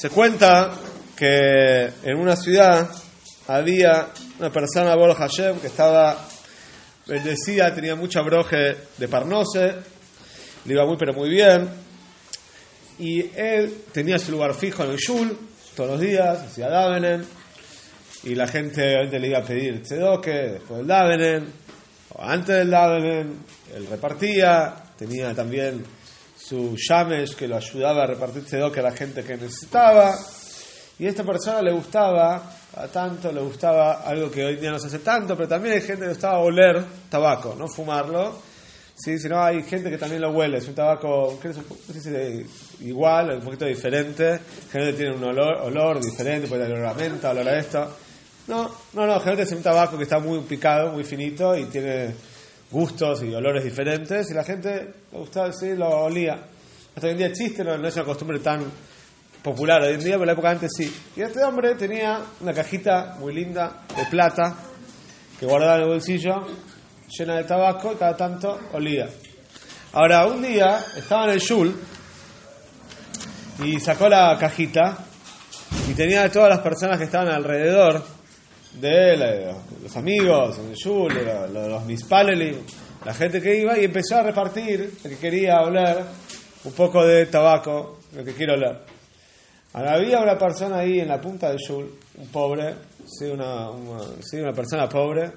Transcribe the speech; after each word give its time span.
Se 0.00 0.08
cuenta 0.08 0.70
que 1.14 1.90
en 2.04 2.16
una 2.16 2.34
ciudad 2.34 2.88
había 3.48 4.08
una 4.38 4.50
persona, 4.50 4.96
Bol 4.96 5.14
Hashem, 5.14 5.60
que 5.60 5.66
estaba 5.66 6.26
bendecida, 7.06 7.74
tenía 7.74 7.96
mucha 7.96 8.22
broje 8.22 8.76
de 8.96 9.08
Parnose, 9.08 9.74
le 10.64 10.72
iba 10.72 10.86
muy 10.86 10.96
pero 10.96 11.12
muy 11.12 11.28
bien, 11.28 11.68
y 12.98 13.26
él 13.38 13.74
tenía 13.92 14.18
su 14.18 14.32
lugar 14.32 14.54
fijo 14.54 14.84
en 14.84 14.92
el 14.92 14.96
Shul, 14.96 15.36
todos 15.76 15.90
los 15.90 16.00
días, 16.00 16.44
hacía 16.46 16.70
Davenen, 16.70 17.22
y 18.24 18.34
la 18.34 18.48
gente 18.48 19.04
le 19.06 19.28
iba 19.28 19.40
a 19.40 19.44
pedir 19.44 19.82
Tzedoke 19.82 20.30
después 20.30 20.78
del 20.78 20.86
Davenen, 20.86 21.46
o 22.14 22.22
antes 22.22 22.56
del 22.56 22.70
Davenen, 22.70 23.44
él 23.74 23.86
repartía, 23.86 24.76
tenía 24.96 25.34
también 25.34 25.84
su 26.42 26.76
Yamesh 26.76 27.34
que 27.34 27.46
lo 27.48 27.56
ayudaba 27.56 28.04
a 28.04 28.06
repartir 28.06 28.44
Tzedoke 28.44 28.80
a 28.80 28.82
la 28.84 28.92
gente 28.92 29.22
que 29.22 29.36
necesitaba, 29.36 30.14
y 30.98 31.06
a 31.06 31.10
esta 31.10 31.24
persona 31.24 31.62
le 31.62 31.72
gustaba, 31.72 32.52
a 32.76 32.86
tanto 32.88 33.32
le 33.32 33.40
gustaba 33.40 34.02
algo 34.02 34.30
que 34.30 34.44
hoy 34.44 34.56
día 34.56 34.70
no 34.70 34.78
se 34.78 34.88
hace 34.88 34.98
tanto, 35.00 35.36
pero 35.36 35.48
también 35.48 35.74
hay 35.74 35.80
gente 35.80 36.00
que 36.00 36.06
le 36.08 36.12
gustaba 36.12 36.38
oler 36.40 36.84
tabaco, 37.08 37.54
no 37.58 37.68
fumarlo. 37.68 38.50
Sí, 38.94 39.18
sino 39.18 39.42
hay 39.42 39.62
gente 39.62 39.88
que 39.88 39.96
también 39.96 40.20
lo 40.20 40.30
huele, 40.30 40.58
es 40.58 40.68
un 40.68 40.74
tabaco 40.74 41.38
¿qué 41.40 41.48
es 41.48 41.56
un, 41.56 41.64
no 41.88 41.94
sé 41.94 42.00
si 42.02 42.10
de- 42.10 42.46
igual, 42.80 43.30
un 43.30 43.40
poquito 43.40 43.64
diferente, 43.64 44.38
generalmente 44.70 45.04
tiene 45.04 45.16
un 45.16 45.24
olor, 45.24 45.56
olor 45.62 46.04
diferente, 46.04 46.46
puede 46.46 46.64
tener 46.64 46.76
olor 46.76 46.90
a 46.90 46.94
menta, 46.94 47.30
olor 47.30 47.48
a 47.48 47.58
esto. 47.58 47.96
No, 48.48 48.64
no, 48.92 49.06
no, 49.06 49.14
generalmente 49.20 49.44
es 49.44 49.52
un 49.52 49.62
tabaco 49.62 49.96
que 49.96 50.02
está 50.02 50.18
muy 50.18 50.40
picado, 50.40 50.92
muy 50.92 51.04
finito 51.04 51.56
y 51.56 51.64
tiene 51.66 52.14
gustos 52.70 53.22
y 53.22 53.34
olores 53.34 53.64
diferentes 53.64 54.30
y 54.30 54.34
la 54.34 54.44
gente 54.44 54.92
le 55.12 55.18
gustaba, 55.18 55.52
sí, 55.52 55.74
lo 55.74 55.88
olía. 55.88 56.38
Hasta 56.94 57.06
hoy 57.06 57.12
en 57.12 57.18
día 57.18 57.26
existe, 57.26 57.64
no, 57.64 57.76
no 57.76 57.88
es 57.88 57.94
una 57.96 58.04
costumbre 58.04 58.38
tan 58.38 58.64
popular 59.42 59.82
hoy 59.82 59.94
en 59.94 60.00
día, 60.00 60.12
pero 60.12 60.22
en 60.22 60.26
la 60.26 60.32
época 60.32 60.50
antes 60.50 60.70
sí. 60.76 60.92
Y 61.16 61.22
este 61.22 61.42
hombre 61.42 61.74
tenía 61.74 62.20
una 62.40 62.52
cajita 62.52 63.16
muy 63.18 63.34
linda 63.34 63.82
de 63.96 64.04
plata 64.06 64.56
que 65.38 65.46
guardaba 65.46 65.76
en 65.76 65.82
el 65.82 65.88
bolsillo, 65.88 66.46
llena 67.08 67.36
de 67.36 67.44
tabaco, 67.44 67.92
y 67.92 67.96
cada 67.96 68.16
tanto 68.16 68.58
olía. 68.72 69.08
Ahora, 69.92 70.26
un 70.26 70.42
día 70.42 70.78
estaba 70.96 71.24
en 71.24 71.30
el 71.30 71.40
Shul 71.40 71.74
y 73.64 73.80
sacó 73.80 74.08
la 74.08 74.36
cajita 74.38 74.98
y 75.90 75.94
tenía 75.94 76.24
a 76.24 76.30
todas 76.30 76.50
las 76.50 76.60
personas 76.60 76.98
que 76.98 77.04
estaban 77.04 77.28
alrededor 77.28 78.04
de 78.74 79.14
eh, 79.14 79.54
los 79.82 79.96
amigos 79.96 80.58
el 80.58 80.74
Shul, 80.74 81.12
lo- 81.12 81.46
lo- 81.48 81.68
los 81.68 81.84
mispalelim, 81.86 82.56
la 83.04 83.14
gente 83.14 83.40
que 83.40 83.56
iba 83.60 83.78
y 83.78 83.84
empezó 83.84 84.16
a 84.18 84.22
repartir 84.22 84.92
el 85.04 85.10
que 85.10 85.16
quería 85.16 85.60
oler 85.62 85.98
un 86.64 86.72
poco 86.72 87.04
de 87.04 87.26
tabaco, 87.26 88.00
lo 88.14 88.24
que 88.24 88.32
quiere 88.34 88.52
oler. 88.54 88.78
Ahora, 89.72 89.94
había 89.94 90.18
una 90.20 90.36
persona 90.36 90.78
ahí 90.78 90.98
en 91.00 91.08
la 91.08 91.20
punta 91.20 91.48
del 91.48 91.58
Shul, 91.58 91.90
un 92.18 92.28
pobre, 92.28 92.74
sí, 93.06 93.24
una, 93.26 93.70
una- 93.70 94.04
sí, 94.20 94.36
una 94.38 94.52
persona 94.52 94.88
pobre, 94.88 95.30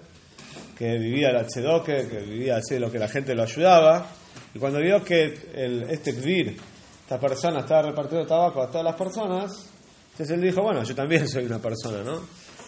que 0.77 0.97
vivía 0.97 1.31
la 1.31 1.45
Tzedoke, 1.45 2.07
que 2.09 2.17
vivía 2.19 2.57
así 2.57 2.77
lo 2.79 2.91
que 2.91 2.97
la 2.99 3.07
gente 3.07 3.33
lo 3.35 3.43
ayudaba, 3.43 4.07
y 4.53 4.59
cuando 4.59 4.79
vio 4.79 5.03
que 5.03 5.33
el, 5.55 5.83
este 5.89 6.13
Kdir, 6.15 6.57
esta 7.03 7.19
persona, 7.19 7.59
estaba 7.59 7.83
repartiendo 7.89 8.25
tabaco 8.27 8.61
a 8.63 8.67
todas 8.67 8.83
las 8.83 8.95
personas, 8.95 9.69
entonces 10.11 10.35
él 10.35 10.41
dijo, 10.41 10.61
bueno, 10.61 10.83
yo 10.83 10.95
también 10.95 11.27
soy 11.27 11.45
una 11.45 11.59
persona, 11.59 12.03
¿no? 12.03 12.21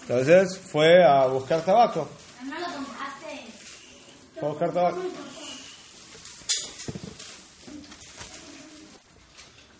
Entonces 0.07 0.59
fue 0.71 1.03
a 1.03 1.25
buscar 1.27 1.61
tabaco, 1.65 2.07
No 2.43 2.59
lo 2.59 2.65
compraste. 2.65 3.45
fue 4.39 4.47
a 4.47 4.51
buscar 4.51 4.71
tabaco. 4.71 5.01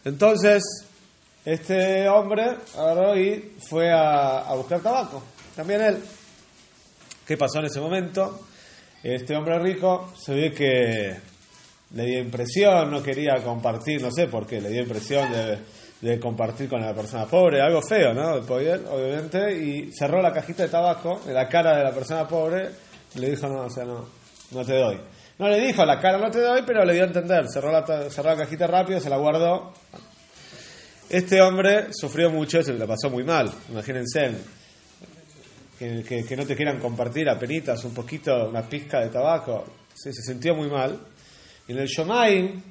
Entonces, 0.04 0.64
este 1.44 2.08
hombre 2.10 2.58
agarró 2.78 3.18
y 3.18 3.56
fue 3.70 3.92
a, 3.92 4.40
a 4.40 4.56
buscar 4.56 4.82
tabaco. 4.82 5.24
También 5.56 5.82
él. 5.82 6.04
¿Qué 7.26 7.38
pasó 7.38 7.60
en 7.60 7.66
ese 7.66 7.80
momento? 7.80 8.46
Este 9.02 9.36
hombre 9.36 9.60
rico 9.60 10.12
se 10.18 10.34
ve 10.34 10.52
que 10.52 11.16
le 11.96 12.06
dio 12.06 12.20
impresión, 12.20 12.92
no 12.92 13.02
quería 13.02 13.36
compartir, 13.44 14.02
no 14.02 14.12
sé 14.12 14.28
por 14.28 14.46
qué, 14.46 14.62
le 14.62 14.70
dio 14.70 14.84
impresión 14.84 15.28
de, 16.02 16.20
compartir 16.20 16.70
con 16.70 16.82
la 16.82 16.94
persona 16.94 17.26
pobre, 17.26 17.60
algo 17.62 17.82
feo, 17.82 18.14
¿no? 18.14 18.40
Poder, 18.46 18.86
obviamente, 18.92 19.58
y 19.58 19.92
cerró 19.92 20.22
la 20.22 20.32
cajita 20.32 20.64
de 20.64 20.70
tabaco 20.70 21.22
en 21.28 21.34
la 21.34 21.48
cara 21.50 21.76
de 21.78 21.84
la 21.84 21.92
persona 21.92 22.28
pobre 22.28 22.70
y 23.16 23.20
le 23.20 23.32
dijo, 23.32 23.48
no, 23.48 23.62
o 23.62 23.70
sea, 23.72 23.86
no, 23.86 24.06
no 24.52 24.64
te 24.64 24.78
doy. 24.78 25.00
No 25.40 25.50
le 25.50 25.60
dijo 25.60 25.84
la 25.84 26.00
cara 26.00 26.18
no 26.20 26.30
te 26.30 26.40
doy, 26.42 26.62
pero 26.66 26.86
le 26.86 26.94
dio 26.94 27.04
a 27.04 27.08
entender, 27.08 27.46
cerró 27.52 27.72
la, 27.72 27.84
cerró 28.10 28.30
la 28.30 28.38
cajita 28.38 28.68
rápido, 28.68 29.00
se 29.00 29.10
la 29.10 29.18
guardó. 29.18 29.74
Este 31.10 31.42
hombre 31.42 31.88
sufrió 31.92 32.30
mucho, 32.30 32.62
se 32.62 32.74
le 32.74 32.86
pasó 32.86 33.10
muy 33.10 33.24
mal, 33.24 33.52
imagínense, 33.72 34.32
que, 35.80 36.04
que- 36.04 36.24
que 36.24 36.36
no 36.36 36.46
te 36.46 36.56
quieran 36.56 36.80
compartir 36.80 37.30
a 37.30 37.38
penitas 37.40 37.84
un 37.84 37.94
poquito, 37.94 38.48
una 38.50 38.62
pizca 38.62 39.00
de 39.02 39.10
tabaco, 39.10 39.66
se 39.94 40.12
sintió 40.14 40.54
muy 40.56 40.70
mal. 40.70 41.00
Y 41.68 41.72
en 41.72 41.80
el 41.80 41.88
Shomaim, 41.88 42.62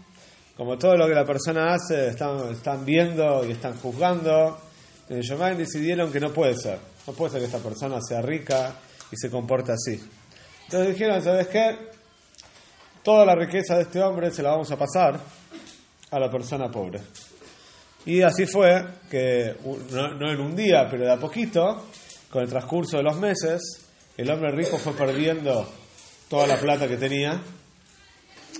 como 0.56 0.78
todo 0.78 0.96
lo 0.96 1.08
que 1.08 1.14
la 1.14 1.24
persona 1.24 1.74
hace, 1.74 2.08
están, 2.08 2.52
están 2.52 2.84
viendo 2.84 3.44
y 3.44 3.52
están 3.52 3.74
juzgando, 3.78 4.58
en 5.08 5.16
el 5.16 5.22
Shomaim 5.22 5.58
decidieron 5.58 6.12
que 6.12 6.20
no 6.20 6.32
puede 6.32 6.56
ser, 6.56 6.78
no 7.06 7.12
puede 7.12 7.32
ser 7.32 7.40
que 7.40 7.46
esta 7.46 7.58
persona 7.58 7.98
sea 8.00 8.22
rica 8.22 8.76
y 9.10 9.16
se 9.16 9.30
comporte 9.30 9.72
así. 9.72 10.00
Entonces 10.64 10.94
dijeron, 10.94 11.22
¿sabes 11.22 11.48
qué? 11.48 11.76
Toda 13.02 13.26
la 13.26 13.34
riqueza 13.34 13.76
de 13.76 13.82
este 13.82 14.00
hombre 14.00 14.30
se 14.30 14.42
la 14.42 14.50
vamos 14.50 14.70
a 14.70 14.78
pasar 14.78 15.20
a 16.10 16.18
la 16.18 16.30
persona 16.30 16.70
pobre. 16.70 17.00
Y 18.06 18.22
así 18.22 18.46
fue 18.46 18.84
que, 19.10 19.56
no, 19.90 20.14
no 20.14 20.32
en 20.32 20.40
un 20.40 20.54
día, 20.54 20.86
pero 20.90 21.04
de 21.04 21.12
a 21.12 21.18
poquito, 21.18 21.86
con 22.30 22.42
el 22.42 22.48
transcurso 22.48 22.98
de 22.98 23.02
los 23.02 23.16
meses, 23.16 23.60
el 24.16 24.30
hombre 24.30 24.52
rico 24.52 24.78
fue 24.78 24.92
perdiendo 24.92 25.68
toda 26.28 26.46
la 26.46 26.56
plata 26.56 26.86
que 26.86 26.96
tenía 26.96 27.42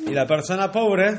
y 0.07 0.11
la 0.11 0.27
persona 0.27 0.71
pobre, 0.71 1.13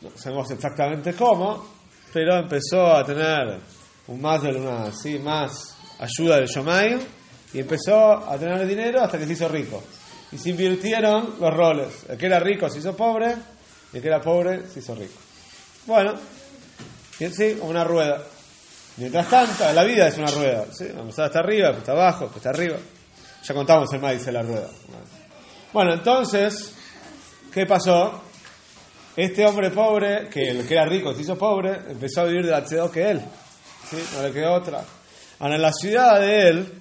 no 0.00 0.10
sabemos 0.16 0.50
exactamente 0.50 1.12
cómo, 1.14 1.66
pero 2.12 2.38
empezó 2.38 2.94
a 2.94 3.04
tener 3.04 3.58
un 4.06 4.20
más 4.20 4.42
de 4.42 4.56
una, 4.56 4.92
sí, 4.92 5.18
más 5.18 5.76
ayuda 5.98 6.36
del 6.36 6.48
Yomaim 6.48 7.00
y 7.52 7.60
empezó 7.60 8.28
a 8.28 8.38
tener 8.38 8.66
dinero 8.66 9.02
hasta 9.02 9.18
que 9.18 9.26
se 9.26 9.32
hizo 9.32 9.48
rico. 9.48 9.82
Y 10.30 10.38
se 10.38 10.50
invirtieron 10.50 11.36
los 11.40 11.54
roles. 11.54 12.04
El 12.08 12.18
que 12.18 12.26
era 12.26 12.38
rico 12.38 12.68
se 12.68 12.78
hizo 12.78 12.94
pobre, 12.94 13.34
y 13.92 13.96
el 13.96 14.02
que 14.02 14.08
era 14.08 14.20
pobre 14.20 14.68
se 14.68 14.80
hizo 14.80 14.94
rico. 14.94 15.18
Bueno, 15.86 16.14
sí, 17.18 17.58
una 17.62 17.84
rueda. 17.84 18.22
Mientras 18.98 19.28
tanto, 19.28 19.72
la 19.72 19.84
vida 19.84 20.08
es 20.08 20.18
una 20.18 20.30
rueda. 20.30 20.66
¿sí? 20.72 20.88
Vamos 20.94 21.18
hasta 21.18 21.38
arriba, 21.38 21.70
está 21.70 21.92
abajo, 21.92 22.30
está 22.34 22.50
arriba. 22.50 22.76
Ya 23.42 23.54
contamos 23.54 23.92
el 23.92 24.00
maíz 24.00 24.26
de 24.26 24.32
la 24.32 24.42
rueda. 24.42 24.68
Bueno, 25.72 25.94
entonces, 25.94 26.74
¿qué 27.58 27.66
pasó? 27.66 28.22
Este 29.16 29.44
hombre 29.44 29.70
pobre, 29.70 30.28
que 30.28 30.48
el 30.48 30.64
que 30.64 30.74
era 30.74 30.84
rico 30.84 31.12
se 31.12 31.22
hizo 31.22 31.36
pobre, 31.36 31.90
empezó 31.90 32.20
a 32.20 32.24
vivir 32.26 32.44
de 32.44 32.52
la 32.52 32.62
tzedó 32.62 32.88
que 32.88 33.10
él. 33.10 33.20
¿sí? 33.90 33.96
No 34.14 34.22
le 34.22 34.32
quedó 34.32 34.54
otra. 34.54 34.84
Ahora, 35.40 35.56
en 35.56 35.62
la 35.62 35.72
ciudad 35.72 36.20
de 36.20 36.48
él, 36.50 36.72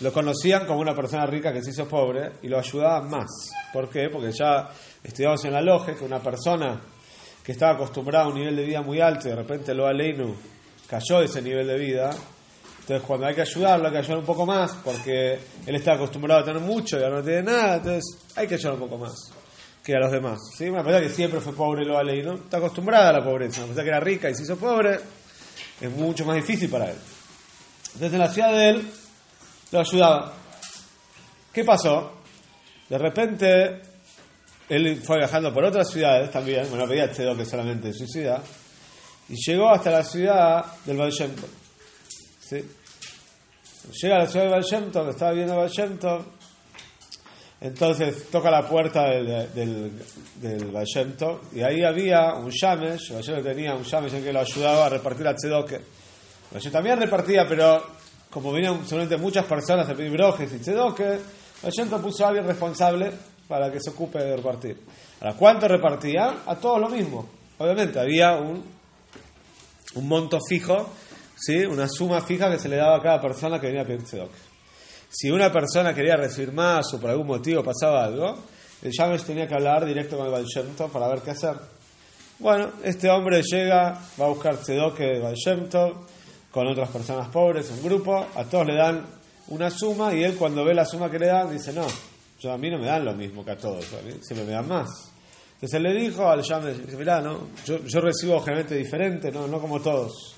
lo 0.00 0.10
conocían 0.10 0.64
como 0.64 0.80
una 0.80 0.94
persona 0.94 1.26
rica 1.26 1.52
que 1.52 1.62
se 1.62 1.72
hizo 1.72 1.86
pobre 1.86 2.32
y 2.40 2.48
lo 2.48 2.58
ayudaban 2.58 3.10
más. 3.10 3.50
¿Por 3.70 3.90
qué? 3.90 4.08
Porque 4.10 4.32
ya 4.32 4.70
estudiamos 5.04 5.44
en 5.44 5.52
la 5.52 5.60
loge 5.60 5.94
que 5.94 6.04
una 6.06 6.20
persona 6.20 6.80
que 7.44 7.52
estaba 7.52 7.74
acostumbrada 7.74 8.24
a 8.24 8.28
un 8.28 8.36
nivel 8.36 8.56
de 8.56 8.64
vida 8.64 8.80
muy 8.80 8.98
alto 8.98 9.28
y 9.28 9.32
de 9.32 9.36
repente 9.36 9.74
lo 9.74 9.86
Aleinu 9.86 10.34
cayó 10.88 11.18
de 11.18 11.26
ese 11.26 11.42
nivel 11.42 11.66
de 11.66 11.76
vida. 11.76 12.10
Entonces, 12.80 13.06
cuando 13.06 13.26
hay 13.26 13.34
que 13.34 13.42
ayudarlo, 13.42 13.88
hay 13.88 13.92
que 13.92 13.98
ayudar 13.98 14.18
un 14.20 14.24
poco 14.24 14.46
más 14.46 14.72
porque 14.82 15.38
él 15.66 15.74
está 15.74 15.96
acostumbrado 15.96 16.40
a 16.40 16.44
tener 16.46 16.62
mucho 16.62 16.98
y 16.98 17.02
ahora 17.02 17.16
no 17.16 17.22
tiene 17.22 17.42
nada. 17.42 17.76
Entonces, 17.76 18.04
hay 18.34 18.46
que 18.46 18.54
ayudar 18.54 18.72
un 18.72 18.80
poco 18.80 18.96
más 18.96 19.32
que 19.82 19.94
a 19.94 19.98
los 19.98 20.12
demás. 20.12 20.38
¿sí? 20.56 20.68
Una 20.68 20.82
persona 20.82 21.04
que 21.04 21.12
siempre 21.12 21.40
fue 21.40 21.54
pobre 21.54 21.84
lo 21.84 21.98
Aleinu 21.98 22.34
está 22.34 22.58
acostumbrada 22.58 23.08
a 23.08 23.12
la 23.12 23.24
pobreza. 23.24 23.60
Una 23.60 23.68
persona 23.68 23.82
que 23.82 23.88
era 23.88 24.00
rica 24.00 24.30
y 24.30 24.34
se 24.34 24.42
hizo 24.42 24.56
pobre 24.56 24.98
es 25.80 25.90
mucho 25.90 26.24
más 26.24 26.36
difícil 26.36 26.70
para 26.70 26.90
él. 26.90 26.96
Entonces, 27.94 28.12
en 28.12 28.18
la 28.18 28.28
ciudad 28.28 28.52
de 28.52 28.68
él 28.70 28.90
lo 29.72 29.80
ayudaba. 29.80 30.32
¿Qué 31.52 31.64
pasó? 31.64 32.12
De 32.88 32.98
repente, 32.98 33.80
él 34.68 35.02
fue 35.02 35.18
viajando 35.18 35.52
por 35.52 35.64
otras 35.64 35.90
ciudades 35.90 36.30
también, 36.30 36.68
bueno, 36.70 36.86
pedía 36.86 37.04
este 37.04 37.24
que 37.36 37.44
solamente 37.44 37.88
en 37.88 37.94
su 37.94 38.06
ciudad, 38.06 38.42
y 39.28 39.34
llegó 39.34 39.70
hasta 39.70 39.90
la 39.90 40.04
ciudad 40.04 40.64
del 40.84 40.96
Baal 40.96 41.10
Shem 41.10 41.34
Tov. 41.34 41.50
¿Sí? 42.40 42.64
Llega 44.00 44.16
a 44.16 44.18
la 44.20 44.26
ciudad 44.26 44.60
Shem 44.60 44.90
Tov, 44.90 45.08
estaba 45.10 45.32
viendo 45.32 45.52
el 45.52 45.58
Baal 45.58 45.70
Shem 45.70 45.98
Tov, 45.98 46.24
entonces 47.62 48.28
toca 48.30 48.50
la 48.50 48.68
puerta 48.68 49.08
del, 49.08 49.48
del, 49.54 50.72
y 51.52 51.62
ahí 51.62 51.82
había 51.82 52.34
un 52.34 52.50
Yamesh, 52.50 53.12
el 53.12 53.24
Tov 53.24 53.42
tenía 53.42 53.74
un 53.74 53.84
Yamesh 53.84 54.14
en 54.14 54.24
que 54.24 54.32
lo 54.32 54.40
ayudaba 54.40 54.86
a 54.86 54.88
repartir 54.88 55.26
a 55.26 55.34
Tzedoke. 55.34 55.80
Yo 56.60 56.70
también 56.70 56.98
repartía, 56.98 57.46
pero 57.48 57.82
como 58.30 58.52
venían 58.52 58.86
solamente 58.86 59.16
muchas 59.16 59.46
personas 59.46 59.88
a 59.88 59.94
pedir 59.94 60.10
brojes 60.12 60.52
y 60.52 60.58
tzedoque, 60.58 61.18
Bayento 61.62 62.00
puso 62.00 62.24
a 62.24 62.28
alguien 62.28 62.46
responsable 62.46 63.10
para 63.48 63.70
que 63.70 63.80
se 63.80 63.90
ocupe 63.90 64.18
de 64.18 64.36
repartir. 64.36 64.78
Ahora, 65.20 65.34
¿cuánto 65.34 65.68
repartía? 65.68 66.42
A 66.46 66.56
todos 66.56 66.80
lo 66.80 66.88
mismo. 66.90 67.26
Obviamente, 67.58 67.98
había 67.98 68.36
un 68.36 68.62
un 69.94 70.08
monto 70.08 70.38
fijo, 70.40 70.88
¿sí? 71.36 71.64
una 71.64 71.88
suma 71.88 72.20
fija 72.20 72.50
que 72.50 72.58
se 72.58 72.68
le 72.68 72.76
daba 72.76 72.96
a 72.96 73.02
cada 73.02 73.20
persona 73.20 73.60
que 73.60 73.66
venía 73.66 73.82
a 73.82 73.84
pedir 73.84 74.04
tzedok. 74.04 74.30
Si 75.14 75.30
una 75.30 75.52
persona 75.52 75.94
quería 75.94 76.16
más 76.52 76.94
o 76.94 76.98
por 76.98 77.10
algún 77.10 77.26
motivo 77.26 77.62
pasaba 77.62 78.02
algo, 78.02 78.34
el 78.80 78.90
Yamesh 78.90 79.24
tenía 79.24 79.46
que 79.46 79.54
hablar 79.54 79.84
directo 79.84 80.16
con 80.16 80.24
el 80.24 80.32
Baal 80.32 80.46
Shem 80.46 80.74
Tov 80.74 80.90
para 80.90 81.06
ver 81.06 81.20
qué 81.20 81.32
hacer. 81.32 81.54
Bueno, 82.38 82.70
este 82.82 83.10
hombre 83.10 83.42
llega, 83.42 84.00
va 84.18 84.24
a 84.24 84.28
buscar 84.28 84.56
tzedok 84.56 84.98
de 84.98 85.20
Baal 85.20 85.34
Shem 85.34 85.68
Tov 85.68 86.06
con 86.50 86.66
otras 86.66 86.88
personas 86.88 87.28
pobres, 87.28 87.70
un 87.70 87.82
grupo, 87.82 88.26
a 88.34 88.44
todos 88.44 88.66
le 88.66 88.74
dan 88.74 89.04
una 89.48 89.68
suma 89.70 90.14
y 90.14 90.24
él 90.24 90.34
cuando 90.36 90.64
ve 90.64 90.72
la 90.72 90.86
suma 90.86 91.10
que 91.10 91.18
le 91.18 91.26
dan 91.26 91.52
dice, 91.52 91.74
no, 91.74 91.86
yo, 92.40 92.50
a 92.50 92.56
mí 92.56 92.70
no 92.70 92.78
me 92.78 92.86
dan 92.86 93.04
lo 93.04 93.14
mismo 93.14 93.44
que 93.44 93.50
a 93.50 93.56
todos, 93.56 93.84
a 93.92 94.02
mí 94.02 94.12
siempre 94.22 94.46
me 94.46 94.52
dan 94.52 94.66
más. 94.66 95.12
Entonces 95.54 95.74
él 95.74 95.82
le 95.82 95.94
dijo 95.94 96.26
al 96.26 96.42
Yamesh, 96.42 96.96
mirá, 96.96 97.20
no, 97.20 97.48
yo, 97.66 97.84
yo 97.84 98.00
recibo 98.00 98.40
generalmente 98.40 98.76
diferente, 98.76 99.30
no, 99.30 99.46
no 99.46 99.60
como 99.60 99.78
todos. 99.80 100.36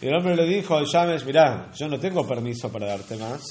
Y 0.00 0.06
el 0.06 0.14
hombre 0.16 0.34
le 0.34 0.46
dijo 0.46 0.74
al 0.74 0.86
Yamesh, 0.86 1.24
mirá, 1.26 1.70
yo 1.76 1.86
no 1.86 2.00
tengo 2.00 2.26
permiso 2.26 2.72
para 2.72 2.86
darte 2.86 3.16
más. 3.16 3.42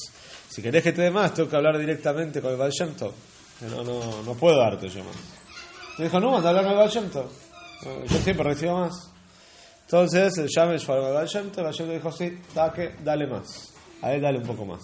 Si 0.60 0.64
querés 0.64 0.84
que 0.84 0.92
te 0.92 1.04
dé 1.04 1.10
más, 1.10 1.34
tengo 1.34 1.48
que 1.48 1.56
hablar 1.56 1.80
directamente 1.80 2.42
con 2.42 2.52
el 2.52 2.58
Baal 2.58 2.72
Shem. 2.72 2.90
No, 3.62 3.82
no, 4.24 4.34
puedo 4.34 4.58
darte 4.58 4.90
yo 4.90 5.02
más. 5.06 5.16
Le 5.98 6.04
dijo, 6.04 6.20
no, 6.20 6.36
anda 6.36 6.50
a 6.50 6.50
hablar 6.50 6.66
con 6.66 6.74
el 6.74 6.80
Baal 6.80 6.90
Shem 6.90 7.10
Tov. 7.10 7.30
Yo 8.06 8.18
siempre 8.18 8.44
recibo 8.44 8.80
más. 8.80 9.10
Entonces 9.86 10.38
el 10.38 10.50
Yamesh 10.54 10.84
fue 10.84 10.96
al 10.96 11.14
Baal 11.14 11.28
Shem 11.28 11.50
Tov, 11.52 11.66
el 11.66 11.72
Shem 11.72 11.90
dijo, 11.90 12.12
sí, 12.12 12.38
dale, 12.54 12.96
dale 13.02 13.28
más. 13.28 13.74
A 14.02 14.12
él 14.12 14.22
dale 14.22 14.40
un 14.40 14.48
poco 14.48 14.66
más. 14.66 14.82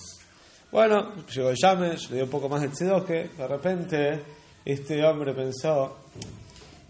Bueno, 0.72 1.14
llegó 1.26 1.50
el 1.50 1.58
Yamesh, 1.62 2.10
le 2.10 2.16
dio 2.16 2.24
un 2.24 2.32
poco 2.32 2.48
más 2.48 2.62
de 2.62 2.70
tzedoque. 2.70 3.32
De 3.38 3.46
repente, 3.46 4.24
este 4.64 5.06
hombre 5.06 5.34
pensó, 5.34 6.06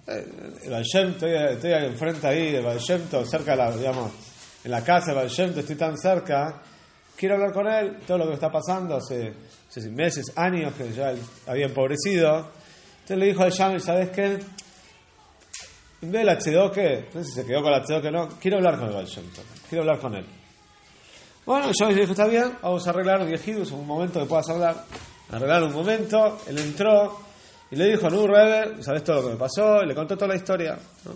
eh, 0.06 0.62
el 0.64 0.74
estoy, 0.74 1.34
estoy 1.34 1.72
enfrente 1.72 2.28
ahí 2.28 2.64
Shem 2.78 3.08
Tov, 3.08 3.26
cerca 3.26 3.54
de 3.54 3.58
la, 3.58 3.74
en 4.64 4.72
la 4.72 4.84
casa 4.84 5.08
del 5.08 5.16
Baal 5.16 5.30
Shem 5.30 5.50
Tov, 5.50 5.60
estoy 5.62 5.76
tan 5.76 5.98
cerca, 5.98 6.62
quiero 7.16 7.36
hablar 7.36 7.54
con 7.54 7.68
él, 7.68 7.98
todo 8.06 8.20
lo 8.20 8.28
que 8.28 8.34
está 8.34 8.52
pasando 8.52 8.96
hace, 8.96 9.34
meses, 9.92 10.26
años 10.36 10.74
que 10.74 10.92
ya 10.92 11.12
él 11.12 11.20
había 11.48 11.66
empobrecido. 11.66 12.50
Entonces 13.02 13.18
le 13.18 13.26
dijo 13.28 13.44
al 13.44 13.52
Yamesh, 13.52 13.82
¿sabes 13.82 14.10
qué? 14.10 14.40
En 16.02 16.12
vez 16.12 16.22
de 16.22 16.26
la 16.26 16.36
no 16.36 16.44
sé 16.44 17.24
si 17.24 17.32
se 17.32 17.46
quedó 17.46 17.62
con 17.62 17.72
la 17.72 17.82
tzedoque 17.82 18.12
no, 18.12 18.28
quiero 18.40 18.58
hablar 18.58 18.78
con 18.78 18.88
el 18.90 18.94
Baal 18.94 19.08
quiero 19.70 19.84
hablar 19.84 20.00
con 20.00 20.16
él. 20.16 20.26
Bueno, 21.46 21.72
yo 21.80 21.90
le 21.90 21.96
dijo, 21.96 22.12
está 22.12 22.28
bien, 22.28 22.58
vamos 22.62 22.86
a 22.86 22.90
arreglar 22.90 23.22
un 23.22 23.28
viejito, 23.28 23.76
un 23.76 23.88
momento 23.88 24.20
que 24.20 24.26
puedas 24.26 24.50
hablar. 24.50 24.84
Arreglar 25.32 25.64
un 25.64 25.74
momento, 25.74 26.40
él 26.48 26.58
entró 26.60 27.20
y 27.72 27.76
le 27.76 27.92
dijo, 27.92 28.10
no, 28.10 28.28
Rebe, 28.28 28.82
¿sabes 28.84 29.04
todo 29.04 29.18
lo 29.18 29.24
que 29.24 29.34
me 29.34 29.40
pasó? 29.40 29.82
Y 29.84 29.88
le 29.88 29.96
contó 29.96 30.16
toda 30.16 30.30
la 30.30 30.36
historia. 30.36 30.78
¿no? 31.06 31.12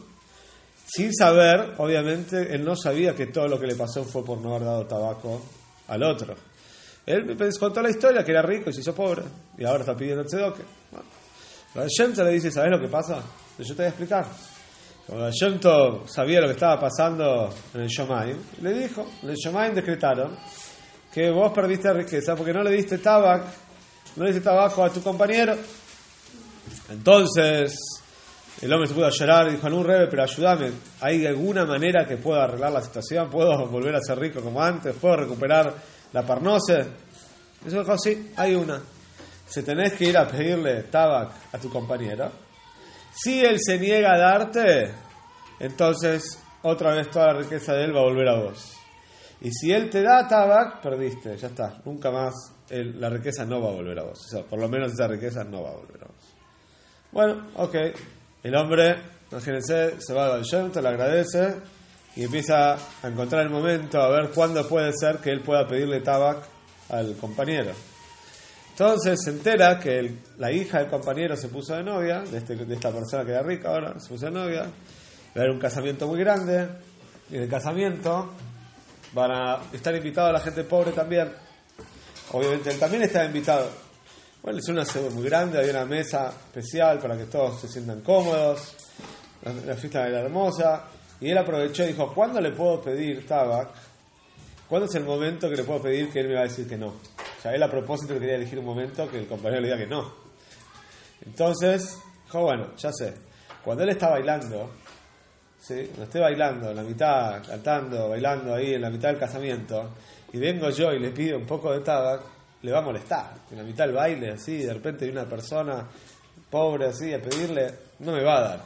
Sin 0.86 1.14
saber, 1.14 1.76
obviamente, 1.78 2.54
él 2.54 2.64
no 2.64 2.76
sabía 2.76 3.14
que 3.16 3.28
todo 3.28 3.48
lo 3.48 3.60
que 3.60 3.68
le 3.68 3.76
pasó 3.76 4.04
fue 4.04 4.24
por 4.24 4.40
no 4.40 4.56
haber 4.56 4.66
dado 4.66 4.86
tabaco 4.86 5.42
al 5.90 6.04
otro. 6.04 6.36
Él 7.06 7.26
me 7.26 7.50
contó 7.58 7.82
la 7.82 7.90
historia, 7.90 8.24
que 8.24 8.32
era 8.32 8.42
rico 8.42 8.70
y 8.70 8.74
se 8.74 8.82
hizo 8.82 8.94
pobre, 8.94 9.24
y 9.58 9.66
ahora 9.66 9.80
está 9.80 9.96
pidiendo 9.96 10.22
el 10.22 10.28
tzedoque. 10.28 10.64
Bueno, 11.74 11.90
le 12.24 12.32
dice, 12.32 12.52
¿sabes 12.52 12.72
lo 12.72 12.80
que 12.80 12.88
pasa? 12.88 13.22
Yo 13.58 13.66
te 13.68 13.74
voy 13.74 13.86
a 13.86 13.90
explicar. 13.90 14.26
Cuando 15.08 15.32
Shemto 15.32 16.08
sabía 16.08 16.40
lo 16.40 16.48
que 16.48 16.54
estaba 16.54 16.80
pasando 16.80 17.50
en 17.74 17.82
el 17.82 17.88
Shomaim, 17.88 18.38
le 18.62 18.74
dijo, 18.74 19.08
en 19.24 19.30
el 19.30 19.36
Shomaim 19.36 19.74
decretaron 19.74 20.38
que 21.12 21.32
vos 21.32 21.52
perdiste 21.52 21.92
riqueza 21.92 22.36
porque 22.36 22.54
no 22.54 22.62
le 22.62 22.72
diste 22.72 23.00
tabac, 23.00 23.44
no 24.16 24.24
le 24.24 24.32
diste 24.32 24.46
tabaco 24.46 24.84
a 24.84 24.92
tu 24.92 25.02
compañero. 25.02 25.56
Entonces, 26.90 27.76
el 28.62 28.74
hombre 28.74 28.88
se 28.88 28.94
pudo 28.94 29.10
llorar 29.10 29.48
y 29.48 29.52
dijo, 29.52 29.70
no, 29.70 29.84
Rebe, 29.84 30.08
pero 30.08 30.24
ayúdame, 30.24 30.72
¿hay 31.00 31.26
alguna 31.26 31.66
manera 31.66 32.06
que 32.06 32.18
pueda 32.18 32.44
arreglar 32.44 32.72
la 32.72 32.82
situación? 32.82 33.30
¿Puedo 33.30 33.68
volver 33.68 33.96
a 33.96 34.02
ser 34.02 34.20
rico 34.20 34.42
como 34.42 34.62
antes? 34.62 34.96
¿Puedo 34.96 35.16
recuperar 35.16 35.74
la 36.12 36.26
parnose? 36.26 36.80
Eso 37.66 37.80
dijo, 37.80 37.98
sí, 37.98 38.32
hay 38.36 38.56
una. 38.56 38.82
Si 39.48 39.64
tenés 39.64 39.94
que 39.94 40.06
ir 40.06 40.18
a 40.18 40.28
pedirle 40.28 40.84
tabac 40.84 41.32
a 41.54 41.58
tu 41.58 41.70
compañero, 41.70 42.32
si 43.12 43.40
él 43.40 43.58
se 43.60 43.80
niega 43.80 44.14
a 44.14 44.18
darte, 44.18 44.94
entonces 45.60 46.42
otra 46.62 46.94
vez 46.94 47.10
toda 47.10 47.34
la 47.34 47.40
riqueza 47.40 47.74
de 47.74 47.86
él 47.86 47.96
va 47.96 48.02
a 48.02 48.04
volver 48.04 48.28
a 48.28 48.44
vos. 48.44 48.76
Y 49.42 49.52
si 49.52 49.72
él 49.72 49.90
te 49.90 50.04
da 50.04 50.28
tabac, 50.28 50.82
perdiste, 50.82 51.38
ya 51.38 51.48
está. 51.48 51.82
Nunca 51.86 52.12
más 52.12 52.34
la 52.70 53.10
riqueza 53.10 53.46
no 53.46 53.62
va 53.62 53.70
a 53.70 53.74
volver 53.74 53.98
a 54.00 54.04
vos. 54.04 54.20
O 54.20 54.30
sea, 54.30 54.44
por 54.44 54.60
lo 54.60 54.68
menos 54.68 54.92
esa 54.92 55.08
riqueza 55.08 55.44
no 55.44 55.64
va 55.64 55.70
a 55.70 55.76
volver 55.76 56.04
a 56.04 56.08
vos. 56.08 56.36
Bueno, 57.12 57.48
ok. 57.56 57.76
El 58.44 58.56
hombre, 58.56 58.96
imagínense, 59.32 60.00
se 60.00 60.14
va 60.14 60.34
al 60.34 60.44
Shem, 60.44 60.72
le 60.74 60.88
agradece 60.88 61.56
y 62.16 62.24
empieza 62.24 62.74
a 62.74 63.08
encontrar 63.08 63.44
el 63.44 63.50
momento, 63.50 64.02
a 64.02 64.10
ver 64.10 64.30
cuándo 64.30 64.68
puede 64.68 64.92
ser 64.94 65.18
que 65.18 65.30
él 65.32 65.42
pueda 65.42 65.68
pedirle 65.68 66.02
tabac 66.02 66.38
al 66.90 67.16
compañero. 67.18 67.72
Entonces 68.72 69.20
se 69.24 69.32
entera 69.32 69.78
que 69.80 70.16
la 70.38 70.52
hija 70.52 70.80
del 70.80 70.88
compañero 70.88 71.36
se 71.36 71.50
puso 71.50 71.76
de 71.76 71.84
novia, 71.84 72.22
de, 72.22 72.38
este- 72.38 72.56
de 72.56 72.74
esta 72.74 72.92
persona 72.92 73.26
que 73.26 73.32
era 73.32 73.44
rica 73.44 73.70
ahora, 73.70 74.00
se 74.00 74.08
puso 74.08 74.26
de 74.26 74.32
novia. 74.32 74.62
Va 74.64 74.68
a 75.36 75.40
haber 75.40 75.52
un 75.52 75.60
casamiento 75.60 76.08
muy 76.08 76.20
grande. 76.20 76.68
Y 77.30 77.36
en 77.36 77.44
el 77.44 77.50
casamiento 77.50 78.32
van 79.14 79.32
a 79.32 79.60
estar 79.74 79.94
invitados 79.94 80.32
la 80.34 80.40
gente 80.40 80.64
pobre 80.64 80.92
también. 80.94 81.30
Obviamente 82.32 82.70
él 82.72 82.80
también 82.80 83.04
estaba 83.04 83.26
invitado. 83.26 83.70
Bueno, 84.42 84.60
es 84.60 84.70
una 84.70 84.86
sede 84.86 85.10
muy 85.10 85.26
grande, 85.26 85.60
había 85.60 85.72
una 85.72 85.86
mesa 85.86 86.30
especial 86.30 86.98
para 87.00 87.18
que 87.18 87.26
todos 87.26 87.60
se 87.60 87.68
sientan 87.68 88.00
cómodos. 88.00 88.74
La, 89.66 89.76
fiesta 89.76 90.08
era 90.08 90.22
hermosa. 90.22 90.86
Y 91.20 91.30
él 91.30 91.38
aprovechó 91.38 91.84
y 91.84 91.88
dijo, 91.88 92.14
¿cuándo 92.14 92.40
le 92.40 92.52
puedo 92.52 92.82
pedir 92.82 93.28
tabac? 93.28 93.70
¿Cuándo 94.70 94.88
es 94.88 94.96
el 94.96 95.04
momento 95.04 95.50
que 95.50 95.58
le 95.58 95.64
puedo 95.66 95.82
pedir 95.82 96.10
que 96.10 96.22
él 96.22 96.30
me 96.30 96.36
va 96.36 96.42
a 96.42 96.44
decir 96.44 96.70
que 96.70 96.78
no? 96.78 96.88
O 96.88 97.42
sea, 97.42 97.54
él 97.54 97.62
a 97.62 97.70
propósito 97.70 98.14
quería 98.14 98.36
elegir 98.36 98.60
un 98.60 98.66
momento 98.66 99.10
que 99.10 99.20
el 99.20 99.28
compañero 99.28 99.62
le 99.62 99.68
diga 99.68 99.78
que 99.78 99.88
no. 99.88 100.14
Entonces, 101.26 101.98
dijo, 102.24 102.42
bueno, 102.42 102.76
ya 102.78 102.94
sé. 102.94 103.14
Cuando 103.62 103.84
él 103.84 103.90
está 103.90 104.10
bailando, 104.10 104.72
¿sí? 105.60 105.84
cuando 105.88 106.04
esté 106.04 106.20
bailando, 106.20 106.70
en 106.70 106.76
la 106.78 106.84
mitad, 106.84 107.46
cantando, 107.46 108.08
bailando 108.08 108.56
ahí, 108.56 108.74
en 108.74 108.82
la 108.82 108.90
mitad 108.90 109.10
del 109.10 109.20
casamiento, 109.20 109.90
y 110.32 110.38
vengo 110.38 110.70
yo 110.70 110.94
y 110.94 111.00
le 111.00 111.10
pido 111.10 111.38
un 111.38 111.46
poco 111.46 111.74
de 111.74 111.82
tabac, 111.82 112.39
le 112.62 112.72
va 112.72 112.80
a 112.80 112.82
molestar. 112.82 113.34
En 113.52 113.58
la 113.58 113.64
mitad 113.64 113.86
del 113.86 113.96
baile, 113.96 114.32
así, 114.32 114.58
de 114.58 114.74
repente 114.74 115.06
hay 115.06 115.12
una 115.12 115.26
persona 115.26 115.88
pobre 116.50 116.88
así 116.88 117.14
a 117.14 117.22
pedirle, 117.22 117.74
no 118.00 118.12
me 118.12 118.24
va 118.24 118.38
a 118.38 118.42
dar. 118.42 118.62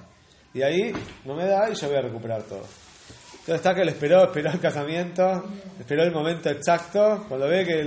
Y 0.54 0.62
ahí 0.62 0.94
no 1.26 1.36
me 1.36 1.46
da 1.46 1.70
y 1.70 1.76
yo 1.76 1.88
voy 1.88 1.98
a 1.98 2.02
recuperar 2.02 2.44
todo. 2.44 2.64
Entonces 3.44 3.56
está 3.56 3.76
que 3.76 3.84
le 3.84 3.92
esperó, 3.92 4.24
esperó 4.24 4.52
el 4.52 4.60
casamiento, 4.60 5.44
esperó 5.78 6.04
el 6.04 6.14
momento 6.14 6.50
exacto, 6.50 7.26
cuando 7.28 7.48
ve 7.48 7.66
que 7.66 7.80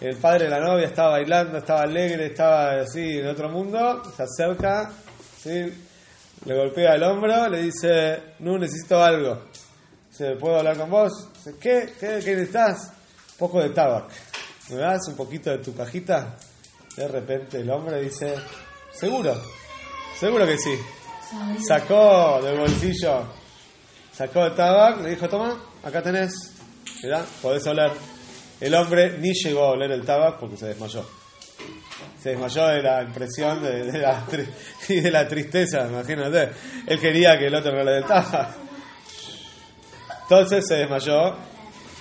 el, 0.00 0.16
padre 0.16 0.44
de 0.44 0.50
la 0.50 0.60
novia 0.60 0.86
estaba 0.86 1.10
bailando, 1.10 1.58
estaba 1.58 1.82
alegre, 1.82 2.26
estaba 2.26 2.80
así 2.80 3.18
en 3.18 3.26
otro 3.26 3.50
mundo, 3.50 4.02
se 4.16 4.22
acerca, 4.22 4.90
¿sí? 5.36 5.74
le 6.44 6.56
golpea 6.56 6.94
el 6.94 7.02
hombro, 7.02 7.48
le 7.48 7.62
dice, 7.62 8.18
no, 8.38 8.56
necesito 8.56 9.02
algo. 9.02 9.42
¿puedo 10.40 10.58
hablar 10.58 10.76
con 10.76 10.90
vos? 10.90 11.12
¿qué? 11.60 11.92
¿Qué, 12.00 12.20
qué 12.24 12.34
necesitas? 12.34 12.92
Poco 13.38 13.60
de 13.60 13.70
tabac. 13.70 14.10
¿Me 14.70 14.76
das 14.76 15.00
un 15.08 15.16
poquito 15.16 15.50
de 15.50 15.58
tu 15.58 15.74
cajita? 15.74 16.36
De 16.96 17.08
repente 17.08 17.60
el 17.60 17.70
hombre 17.70 18.00
dice, 18.02 18.34
seguro, 18.92 19.40
seguro 20.18 20.46
que 20.46 20.58
sí. 20.58 20.74
Sacó 21.66 22.40
del 22.42 22.58
bolsillo, 22.58 23.22
sacó 24.12 24.46
el 24.46 24.54
tabac, 24.54 25.00
le 25.02 25.10
dijo, 25.10 25.28
toma, 25.28 25.56
acá 25.82 26.02
tenés, 26.02 26.32
mirá, 27.02 27.24
podés 27.40 27.66
oler. 27.66 27.92
El 28.60 28.74
hombre 28.74 29.16
ni 29.18 29.32
llegó 29.32 29.64
a 29.64 29.70
oler 29.70 29.92
el 29.92 30.04
tabac 30.04 30.38
porque 30.38 30.56
se 30.56 30.66
desmayó. 30.66 31.06
Se 32.22 32.30
desmayó 32.30 32.66
de 32.66 32.82
la 32.82 33.02
impresión 33.02 33.62
de, 33.62 33.84
de 33.92 33.98
la, 33.98 34.26
tri- 34.26 34.48
y 34.88 35.00
de 35.00 35.10
la 35.10 35.28
tristeza, 35.28 35.86
imagínate. 35.88 36.50
Él 36.86 36.98
quería 36.98 37.38
que 37.38 37.46
el 37.46 37.54
otro 37.54 37.72
no 37.72 37.84
le 37.84 37.92
dé 37.92 37.98
el 37.98 38.04
tabac. 38.04 38.48
Entonces 40.22 40.64
se 40.66 40.74
desmayó, 40.76 41.36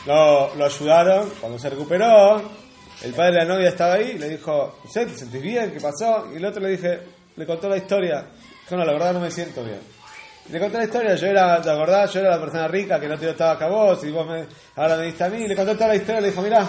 lo, 0.08 0.56
lo 0.56 0.66
ayudaron, 0.66 1.30
cuando 1.40 1.60
se 1.60 1.70
recuperó, 1.70 2.42
el 3.04 3.14
padre 3.14 3.34
de 3.34 3.46
la 3.46 3.46
novia 3.46 3.70
estaba 3.70 3.96
ahí 3.96 4.14
y 4.16 4.18
le 4.18 4.30
dijo, 4.30 4.80
¿Sí, 4.86 5.06
¿te 5.06 5.16
sentís 5.16 5.42
bien? 5.42 5.72
¿Qué 5.72 5.80
pasó? 5.80 6.30
Y 6.34 6.38
el 6.38 6.46
otro 6.46 6.62
le 6.64 6.70
dije, 6.70 7.00
le 7.36 7.46
contó 7.46 7.70
la 7.70 7.78
historia. 7.78 8.26
Dijo, 8.64 8.76
no, 8.76 8.86
la 8.86 8.94
verdad 8.94 9.14
no 9.14 9.20
me 9.20 9.30
siento 9.30 9.64
bien. 9.64 9.80
Le 10.50 10.60
conté 10.60 10.78
la 10.78 10.86
historia, 10.86 11.16
yo 11.16 11.28
era, 11.28 11.62
¿te 11.62 11.70
acordás? 11.70 12.14
Yo 12.14 12.22
era 12.22 12.30
la 12.32 12.40
persona 12.40 12.68
rica 12.70 13.00
que 13.00 13.08
no 13.08 13.18
te 13.18 13.26
dio 13.26 13.36
tabaco 13.36 13.66
a 13.66 13.68
vos 13.68 14.04
y 14.06 14.12
vos 14.12 14.26
me, 14.26 14.46
ahora 14.78 14.96
me 14.96 15.06
diste 15.06 15.26
a 15.26 15.30
mí. 15.30 15.46
Le 15.46 15.56
contó 15.56 15.74
toda 15.74 15.90
la 15.90 15.96
historia, 15.96 16.22
le 16.22 16.30
dijo, 16.30 16.42
mirá, 16.42 16.66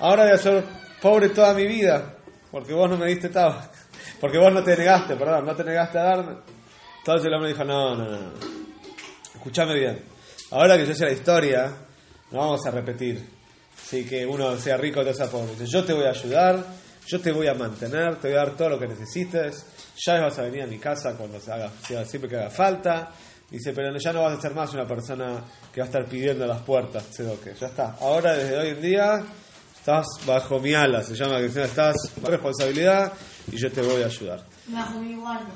ahora 0.00 0.24
voy 0.24 0.32
a 0.32 0.36
ser 0.36 0.64
pobre 1.00 1.28
toda 1.28 1.54
mi 1.54 1.66
vida 1.66 2.16
porque 2.50 2.74
vos 2.74 2.90
no 2.90 2.96
me 2.96 3.06
diste 3.06 3.28
tabaco. 3.28 3.70
Porque 4.20 4.36
vos 4.36 4.52
no 4.52 4.64
te 4.64 4.76
negaste, 4.76 5.14
perdón, 5.14 5.46
no 5.46 5.54
te 5.54 5.62
negaste 5.62 5.98
a 5.98 6.02
darme. 6.02 6.36
Entonces 6.98 7.26
el 7.26 7.34
hombre 7.34 7.50
dijo, 7.50 7.64
no, 7.64 7.94
no, 7.94 8.04
no. 8.04 8.32
Escuchame 9.34 9.74
bien. 9.74 10.04
Ahora 10.50 10.76
que 10.76 10.86
yo 10.86 10.94
sé 10.94 11.04
la 11.04 11.12
historia, 11.12 11.72
no 12.32 12.38
vamos 12.38 12.64
a 12.66 12.70
repetir. 12.70 13.24
Así 13.82 14.04
que 14.04 14.26
uno 14.26 14.56
sea 14.56 14.76
rico, 14.76 15.00
otro 15.00 15.14
sea 15.14 15.28
pobre. 15.28 15.66
Yo 15.66 15.84
te 15.84 15.92
voy 15.92 16.04
a 16.04 16.10
ayudar, 16.10 16.64
yo 17.06 17.20
te 17.20 17.32
voy 17.32 17.48
a 17.48 17.54
mantener, 17.54 18.16
te 18.16 18.28
voy 18.28 18.36
a 18.36 18.40
dar 18.40 18.56
todo 18.56 18.70
lo 18.70 18.78
que 18.78 18.86
necesites. 18.86 19.66
Ya 20.04 20.20
vas 20.20 20.38
a 20.38 20.42
venir 20.42 20.62
a 20.62 20.66
mi 20.66 20.78
casa 20.78 21.14
cuando 21.16 21.40
se 21.40 21.52
haga, 21.52 21.70
siempre 22.04 22.28
que 22.28 22.36
haga 22.36 22.50
falta. 22.50 23.10
Dice, 23.50 23.72
pero 23.72 23.96
ya 23.98 24.12
no 24.12 24.22
vas 24.22 24.38
a 24.38 24.40
ser 24.40 24.54
más 24.54 24.72
una 24.74 24.86
persona 24.86 25.42
que 25.72 25.80
va 25.80 25.86
a 25.86 25.88
estar 25.88 26.06
pidiendo 26.06 26.46
las 26.46 26.62
puertas, 26.62 27.04
que 27.16 27.54
Ya 27.54 27.66
está. 27.66 27.96
Ahora, 28.00 28.36
desde 28.36 28.56
hoy 28.56 28.68
en 28.68 28.80
día, 28.80 29.24
estás 29.76 30.06
bajo 30.24 30.60
mi 30.60 30.72
ala, 30.72 31.02
se 31.02 31.16
llama 31.16 31.38
que 31.38 31.46
estás 31.46 31.96
bajo 32.16 32.30
responsabilidad 32.30 33.12
y 33.50 33.56
yo 33.56 33.72
te 33.72 33.82
voy 33.82 34.02
a 34.02 34.06
ayudar. 34.06 34.44
Bajo 34.68 35.00
mi 35.00 35.16
guarda. 35.16 35.50